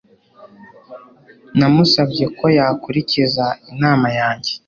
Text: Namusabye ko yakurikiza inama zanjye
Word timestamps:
Namusabye 1.57 2.25
ko 2.37 2.45
yakurikiza 2.57 3.45
inama 3.71 4.05
zanjye 4.17 4.53